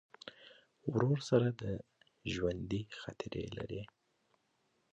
[0.91, 1.63] ورور سره د
[2.33, 3.83] ژوندي خاطرې لرې.